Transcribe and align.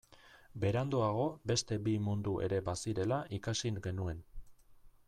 Beranduago 0.63 1.27
beste 1.51 1.79
bi 1.89 1.93
mundu 2.07 2.35
ere 2.47 2.63
bazirela 2.71 3.21
ikasi 3.41 3.75
genuen. 3.87 4.27